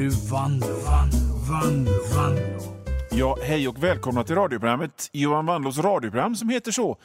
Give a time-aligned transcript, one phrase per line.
[0.00, 2.76] nu Vanlo, Vanlo, Vanlo, Vanlo.
[3.10, 6.98] Ja, hej och välkomna till radioprogrammet Johan Vanlos radioprogram som heter så.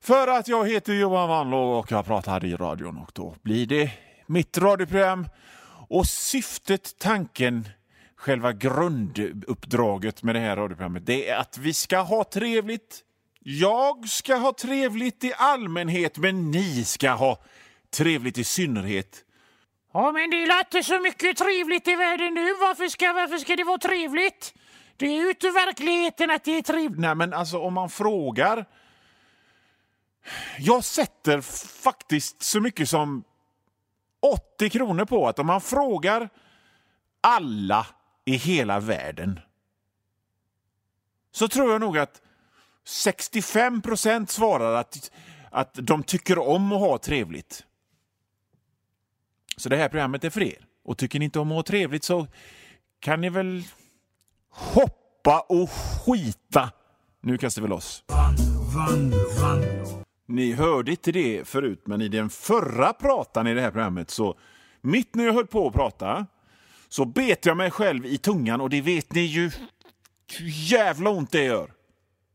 [0.00, 3.90] För att jag heter Johan Vanlo och jag pratar i radion och då blir det
[4.26, 5.26] mitt radioprogram.
[5.88, 7.68] Och syftet, tanken,
[8.16, 13.00] själva grunduppdraget med det här radioprogrammet det är att vi ska ha trevligt.
[13.40, 17.38] Jag ska ha trevligt i allmänhet, men ni ska ha
[17.90, 19.24] trevligt i synnerhet.
[19.92, 22.54] Ja, men det är inte så mycket trevligt i världen nu.
[22.60, 24.54] Varför ska, varför ska det vara trevligt?
[24.96, 27.00] Det är ju inte verkligheten att det är trevligt.
[27.00, 28.64] Nej, men alltså om man frågar...
[30.58, 31.40] Jag sätter
[31.82, 33.24] faktiskt så mycket som
[34.20, 36.28] 80 kronor på att om man frågar
[37.20, 37.86] alla
[38.24, 39.40] i hela världen
[41.32, 42.22] så tror jag nog att
[42.84, 45.10] 65 procent svarar att,
[45.50, 47.64] att de tycker om att ha trevligt.
[49.56, 50.66] Så det här programmet är för er.
[50.84, 52.26] Och tycker ni inte om att ha trevligt så
[53.00, 53.62] kan ni väl
[54.50, 56.70] hoppa och skita.
[57.20, 58.04] Nu kastar vi loss.
[60.26, 64.38] Ni hörde inte det förut, men i den förra pratan i det här programmet så
[64.80, 66.26] mitt när jag höll på att prata
[66.88, 69.50] så bet jag mig själv i tungan och det vet ni ju
[70.38, 71.72] hur jävla ont det gör.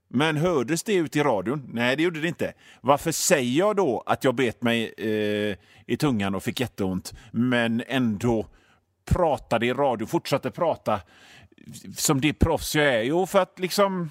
[0.08, 1.69] Men hördes det ut i radion?
[1.73, 2.53] Nej, det gjorde det inte.
[2.81, 7.83] Varför säger jag då att jag bet mig eh, i tungan och fick jätteont, men
[7.88, 8.47] ändå
[9.05, 11.00] pratade i radio, fortsatte prata
[11.95, 13.02] som det proffs jag är?
[13.03, 14.09] Jo, för att liksom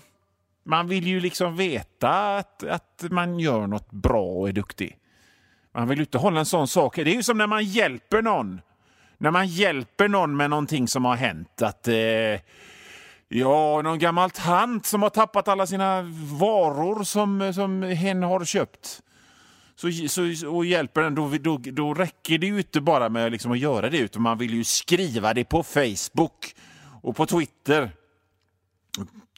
[0.66, 4.98] man vill ju liksom veta att, att man gör något bra och är duktig.
[5.74, 6.96] Man vill ju inte hålla en sån sak.
[6.96, 8.60] Det är ju som när man hjälper någon.
[9.18, 11.62] När man hjälper någon med någonting som har hänt.
[11.62, 11.94] Att eh,
[13.28, 16.02] Ja, någon gammal tant som har tappat alla sina
[16.40, 19.02] varor som, som hen har köpt.
[19.76, 23.52] Så, så, och hjälper den, då, då, då räcker det ju inte bara med liksom
[23.52, 26.54] att göra det, utan man vill ju skriva det på Facebook
[27.02, 27.90] och på Twitter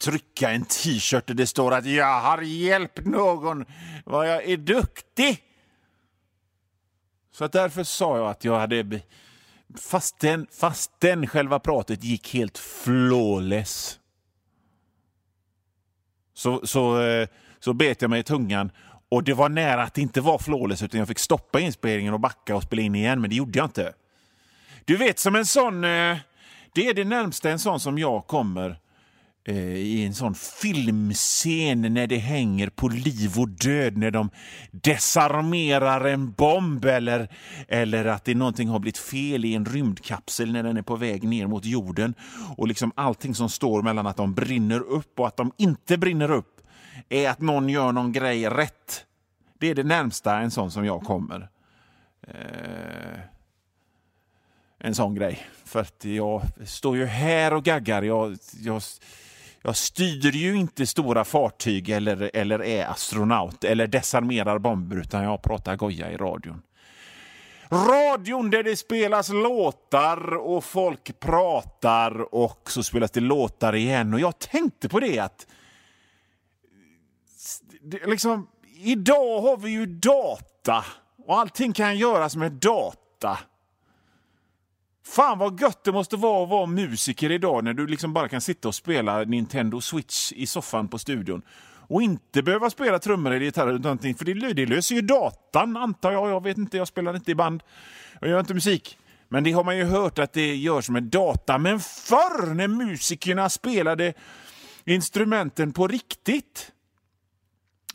[0.01, 3.65] trycka en t-shirt där det står att jag har hjälpt någon,
[4.05, 5.45] vad jag är duktig.
[7.33, 9.01] Så att därför sa jag att jag hade...
[9.77, 13.99] Fastän, fastän själva pratet gick helt flawless.
[16.35, 18.71] Så, så, eh, så bet jag mig i tungan.
[19.09, 22.21] Och det var nära att det inte var flawless utan jag fick stoppa inspelningen och
[22.21, 23.93] backa och spela in igen, men det gjorde jag inte.
[24.85, 25.85] Du vet, som en sån...
[25.85, 26.17] Eh,
[26.73, 28.79] det är det närmsta en sån som jag kommer.
[29.49, 34.31] Eh, i en sån filmscen när det hänger på liv och död, när de
[34.71, 37.29] desarmerar en bomb eller,
[37.69, 41.25] eller att det någonting har blivit fel i en rymdkapsel när den är på väg
[41.25, 42.15] ner mot jorden.
[42.57, 46.31] Och liksom allting som står mellan att de brinner upp och att de inte brinner
[46.31, 46.61] upp
[47.09, 49.05] är att någon gör någon grej rätt.
[49.59, 51.49] Det är det närmsta en sån som jag kommer.
[52.29, 53.21] Eh,
[54.79, 55.47] en sån grej.
[55.65, 58.03] För att jag står ju här och gaggar.
[58.03, 58.83] Jag, jag
[59.63, 65.43] jag styr ju inte stora fartyg eller, eller är astronaut eller desarmerar bomber, utan jag
[65.43, 66.63] pratar goja i radion.
[67.71, 74.15] Radion där det spelas låtar och folk pratar och så spelas det låtar igen.
[74.15, 75.47] Och jag tänkte på det att
[78.07, 80.85] liksom, idag har vi ju data
[81.27, 83.39] och allting kan göras med data.
[85.09, 88.41] Fan vad gött det måste vara att vara musiker idag när du liksom bara kan
[88.41, 91.43] sitta och spela Nintendo Switch i soffan på studion.
[91.89, 95.77] Och inte behöva spela trummor eller gitarr eller någonting, för det, det löser ju datan
[95.77, 96.31] antar jag.
[96.31, 97.63] Jag vet inte, jag spelar inte i band.
[98.21, 98.99] Jag gör inte musik.
[99.29, 101.59] Men det har man ju hört att det görs med data.
[101.59, 104.15] Men förr när musikerna spelade
[104.85, 106.73] instrumenten på riktigt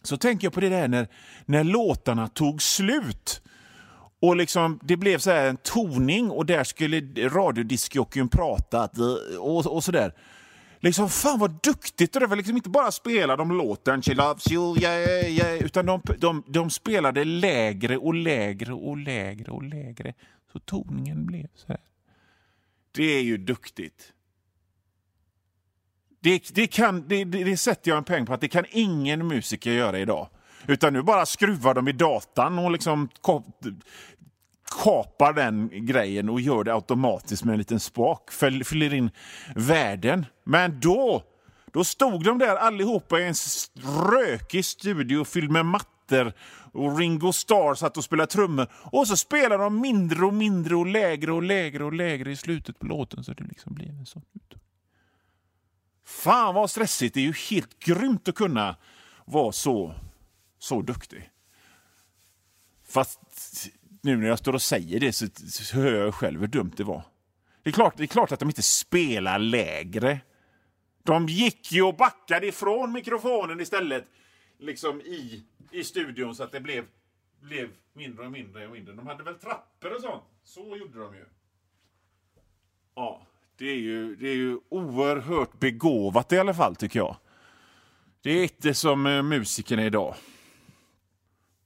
[0.03, 1.07] så tänker jag på det där när,
[1.45, 3.41] när låtarna tog slut.
[4.23, 8.89] Och liksom, Det blev så en toning och där skulle radiodiskjockeyn prata
[9.39, 10.13] och, och sådär.
[10.79, 12.13] Liksom, fan vad duktigt!
[12.13, 16.01] Det var liksom inte bara spela de låten She loves you, yeah, yeah, utan de,
[16.17, 20.13] de, de spelade lägre och lägre och lägre och lägre.
[20.53, 21.81] Så toningen blev så här.
[22.92, 24.13] Det är ju duktigt.
[26.19, 29.27] Det, det, kan, det, det, det sätter jag en peng på att det kan ingen
[29.27, 30.30] musiker göra idag.
[30.68, 33.10] Utan nu bara skruvar de i datan och liksom
[34.83, 38.31] kapar den grejen och gör det automatiskt med en liten spak.
[38.31, 39.12] Fyller in
[39.56, 40.25] värden.
[40.44, 41.24] Men då,
[41.71, 43.33] då stod de där allihopa i en
[44.12, 46.33] rökig studio fylld med mattor
[46.71, 48.68] och Ringo Starr satt och spelade trummor.
[48.74, 52.80] Och så spelar de mindre och mindre och lägre och lägre och lägre i slutet
[52.80, 54.21] på låten så det liksom blir en sån
[56.06, 57.13] Fan vad stressigt!
[57.13, 58.75] Det är ju helt grymt att kunna
[59.25, 59.95] vara så,
[60.63, 61.30] så duktig.
[62.83, 63.19] Fast
[64.01, 66.83] nu när jag står och säger det så, så hör jag själv hur dumt det
[66.83, 67.04] var.
[67.63, 70.19] Det är, klart, det är klart att de inte spelar lägre.
[71.04, 74.06] De gick ju och backade ifrån mikrofonen istället,
[74.60, 76.86] liksom i, i studion, så att det blev,
[77.42, 78.94] blev mindre och mindre och mindre.
[78.94, 80.24] De hade väl trappor och sånt.
[80.44, 81.25] Så gjorde de ju.
[82.95, 83.27] Ja,
[83.57, 87.15] det är ju, det är ju oerhört begåvat i alla fall, tycker jag.
[88.21, 90.15] Det är inte som eh, musikerna idag.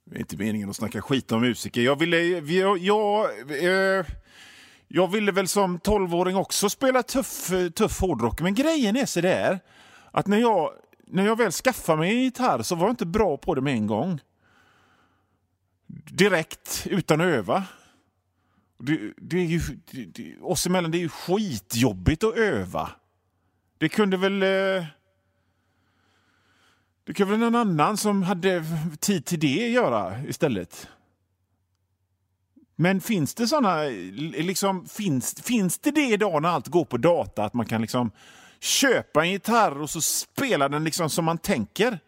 [0.09, 1.81] Det är inte meningen att snacka skit om musiker.
[1.81, 2.17] Jag ville...
[2.17, 4.05] Jag, jag, eh,
[4.87, 9.59] jag ville väl som tolvåring också spela tuff, tuff hårdrock, men grejen är så där
[10.11, 10.71] att när jag,
[11.07, 13.73] när jag väl skaffade mig en gitarr så var jag inte bra på det med
[13.73, 14.19] en gång.
[16.11, 17.63] Direkt, utan att öva.
[18.79, 19.59] Det, det är ju,
[19.91, 22.91] det, det, oss emellan, det är ju skitjobbigt att öva.
[23.77, 24.43] Det kunde väl...
[24.43, 24.85] Eh,
[27.07, 28.63] det kan väl någon annan som hade
[28.99, 30.87] tid till det göra istället.
[32.75, 33.83] Men finns det såna,
[34.19, 38.11] liksom, finns, finns det det idag när allt går på data, att man kan liksom
[38.59, 41.99] köpa en gitarr och så spela den liksom som man tänker?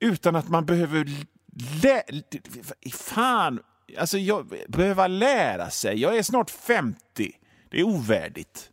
[0.00, 1.08] Utan att man behöver
[1.82, 2.02] lä
[2.92, 3.60] Fan,
[3.98, 6.00] alltså jag behöver lära sig.
[6.00, 7.32] Jag är snart 50.
[7.70, 8.70] Det är ovärdigt.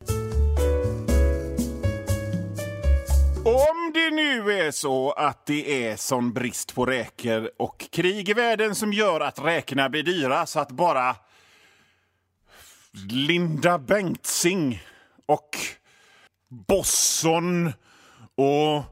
[4.16, 8.94] Nu är så att det är sån brist på räkor och krig i världen som
[8.94, 11.16] gör att räkorna blir dyra så att bara
[13.10, 14.84] Linda Bengtzing
[15.26, 15.58] och
[16.50, 17.74] Bosson
[18.36, 18.84] och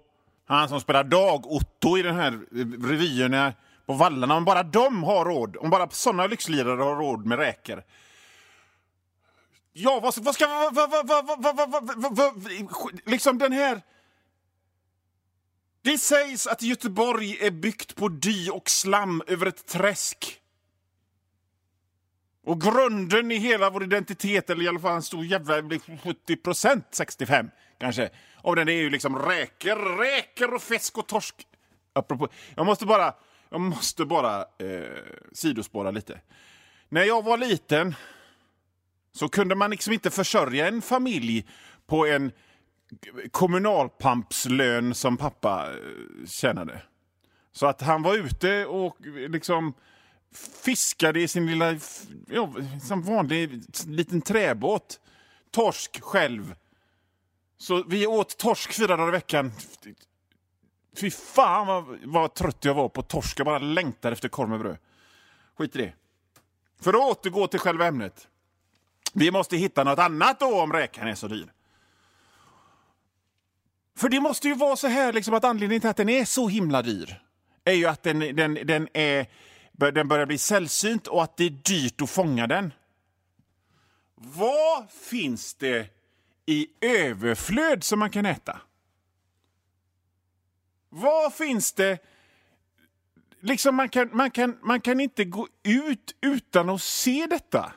[0.46, 2.40] han som spelar Dag-Otto i den här
[2.88, 3.54] revyn
[3.86, 7.84] på vallarna, om bara de har råd, om bara såna lyxlirare har råd med räkor.
[9.74, 10.48] Ja, vad, vad ska...
[10.48, 11.58] Vad, vad, vad, vad,
[11.98, 12.48] vad, vad,
[13.06, 13.82] liksom den här
[15.84, 20.40] det sägs att Göteborg är byggt på dy och slam över ett träsk.
[22.46, 26.86] Och grunden i hela vår identitet, eller i alla fall en stor jävla 70 procent,
[26.92, 27.50] 65
[27.80, 28.10] kanske,
[28.42, 31.36] av den är ju liksom räkor, räkor och fisk och torsk.
[31.94, 33.14] Apropå, jag måste bara,
[33.50, 35.04] jag måste bara eh,
[35.34, 36.22] sidospåra lite.
[36.90, 37.96] När jag var liten
[39.12, 41.48] så kunde man liksom inte försörja en familj
[41.86, 42.32] på en
[43.32, 46.82] kommunalpampslön som pappa eh, tjänade.
[47.52, 48.98] Så att han var ute och
[49.30, 49.74] liksom
[50.64, 51.80] fiskade i sin lilla,
[52.28, 52.54] ja,
[52.88, 55.00] som vanlig liten träbåt.
[55.52, 56.56] Torsk själv.
[57.58, 59.52] Så vi åt torsk fyra dagar i veckan.
[60.98, 63.40] Fy fan vad, vad trött jag var på torsk.
[63.40, 64.78] Jag bara längtade efter korv med bröd.
[65.58, 65.94] Skit i det.
[66.82, 68.28] För att återgå till själva ämnet.
[69.14, 71.52] Vi måste hitta något annat då om räkan är så dyr.
[74.04, 76.48] För det måste ju vara så här liksom att anledningen till att den är så
[76.48, 77.22] himla dyr
[77.64, 79.28] är ju att den, den, den, är,
[79.72, 82.74] den börjar bli sällsynt och att det är dyrt att fånga den.
[84.16, 85.88] Vad finns det
[86.46, 88.62] i överflöd som man kan äta?
[90.90, 92.00] Vad finns det...
[93.40, 97.74] Liksom man, kan, man, kan, man kan inte gå ut utan att se detta.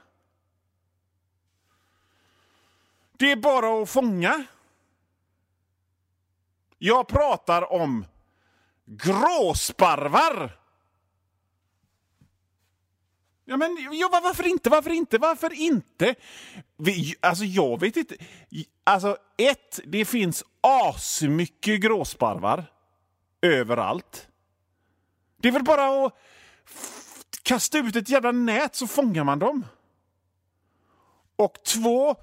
[3.17, 4.44] Det är bara att fånga.
[6.78, 8.05] Jag pratar om
[8.87, 10.61] gråsparvar.
[13.44, 14.70] Ja, men ja, varför inte?
[14.70, 15.19] Varför inte?
[15.19, 16.15] Varför inte?
[16.77, 18.17] Vi, alltså, jag vet inte.
[18.84, 22.65] Alltså, ett, det finns asmycket gråsparvar
[23.41, 24.29] överallt.
[25.36, 26.12] Det är väl bara att
[27.43, 29.67] kasta ut ett jävla nät så fångar man dem.
[31.36, 32.17] Och två,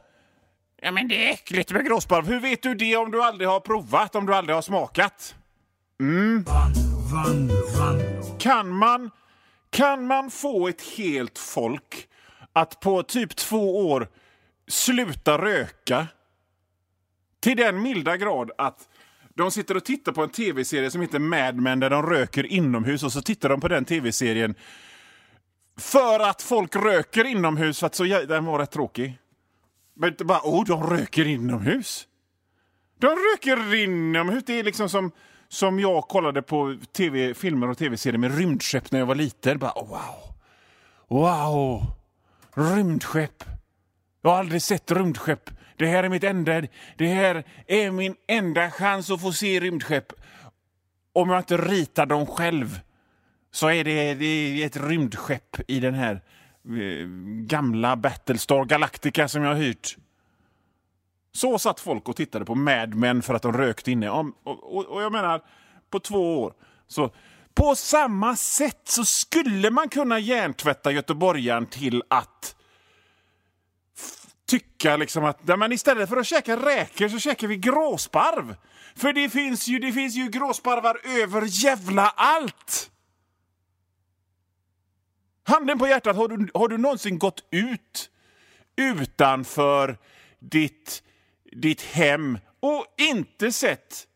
[0.86, 2.26] Ja, men det är äckligt med gråsparv.
[2.26, 5.36] Hur vet du det om du aldrig har provat, om du aldrig har smakat?
[6.00, 6.46] Mm.
[8.40, 9.12] Kan man,
[9.70, 12.08] kan man få ett helt folk
[12.54, 14.08] att på typ två år
[14.68, 16.08] sluta röka
[17.40, 18.90] till den milda grad att
[19.36, 23.04] de sitter och tittar på en tv-serie som heter Mad Men där de röker inomhus
[23.04, 24.56] och så tittar de på den tv-serien
[25.78, 29.20] för att folk röker inomhus för att så, den var rätt tråkig.
[29.94, 32.08] Men inte bara, oh, de röker inomhus.
[33.00, 34.44] De röker inomhus.
[34.46, 35.12] Det är liksom som,
[35.48, 39.60] som jag kollade på TV, filmer och tv-serier med rymdskepp när jag var liten.
[39.60, 40.36] Bara, oh, wow!
[41.08, 41.86] Wow!
[42.56, 43.44] Rymdskepp!
[44.22, 45.50] Jag har aldrig sett rymdskepp.
[45.78, 46.62] Det här är mitt enda...
[46.98, 50.14] Det här är min enda chans att få se rymdskepp.
[51.14, 52.80] Om jag inte ritar dem själv
[53.52, 56.20] så är det, det är ett rymdskepp i den här Eh,
[56.70, 57.08] Eh,
[57.46, 59.98] gamla Battlestar Galactica som jag har hyrt.
[61.32, 64.10] Så satt folk och tittade på Mad Men för att de rökte inne.
[64.10, 65.42] Och, och, och jag menar,
[65.90, 66.54] på två år.
[66.88, 67.12] Så
[67.54, 72.56] på samma sätt så skulle man kunna hjärntvätta göteborgaren till att
[74.48, 78.56] tycka liksom att men istället för att käka räkor så käkar vi gråsparv.
[78.96, 82.93] För det finns ju, det finns ju gråsparvar över jävla allt!
[85.54, 88.10] Handen på hjärtat, har du, har du någonsin gått ut
[88.76, 89.98] utanför
[90.40, 91.04] ditt,
[91.52, 94.08] ditt hem och inte sett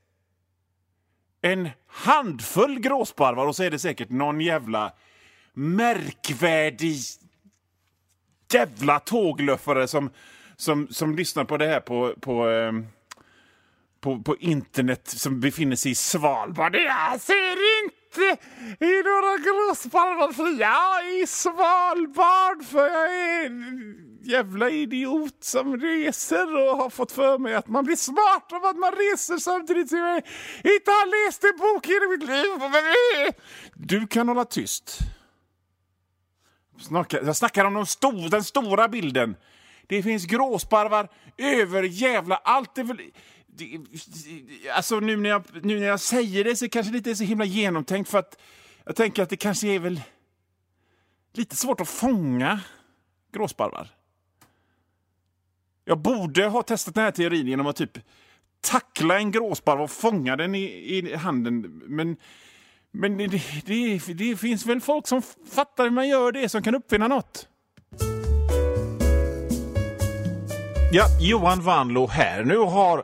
[1.41, 3.45] en handfull gråsparvar?
[3.45, 4.93] Och så är det säkert någon jävla
[5.53, 6.97] märkvärdig
[8.53, 10.09] jävla tågluffare som,
[10.55, 12.71] som, som lyssnar på det här på, på, eh,
[14.07, 16.75] på, på internet som befinner sig i Svalbard.
[16.75, 18.43] Jag ser inte
[18.85, 20.75] i några gråsparvar fria
[21.21, 27.55] i Svalbard för jag är en jävla idiot som reser och har fått för mig
[27.55, 30.17] att man blir smart av att man reser samtidigt som jag
[30.63, 33.33] inte har läst en bok i hela mitt liv.
[33.73, 34.99] Du kan hålla tyst.
[37.11, 39.35] Jag snackar om de stor, den stora bilden.
[39.87, 42.77] Det finns gråsparvar över jävla allt.
[43.57, 43.79] Det
[44.71, 47.23] alltså nu när, jag, nu när jag säger det så kanske det inte är så
[47.23, 48.39] himla genomtänkt för att
[48.85, 50.01] jag tänker att det kanske är väl
[51.33, 52.59] lite svårt att fånga
[53.33, 53.89] gråsparvar.
[55.85, 57.99] Jag borde ha testat den här teorin genom att typ
[58.61, 61.81] tackla en gråsparv och fånga den i, i handen.
[61.85, 62.17] Men
[62.91, 65.21] men det, det, det, finns väl folk som
[65.51, 67.47] fattar hur man gör det, som kan uppfinna något.
[70.91, 72.43] Ja, Johan Vanlo här.
[72.43, 73.03] Nu har